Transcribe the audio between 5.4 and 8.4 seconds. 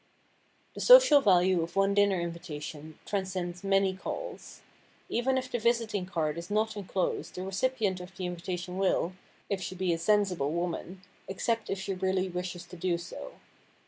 the visiting card is not enclosed the recipient of the